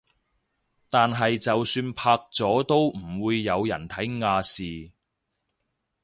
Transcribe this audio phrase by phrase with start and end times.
[0.89, 4.89] 但係就算拍咗都唔會有人睇亞視